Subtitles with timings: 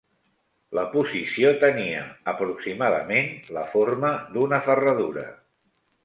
[0.77, 1.99] La posició tenia,
[2.33, 5.27] aproximadament, la forma d'una ferradura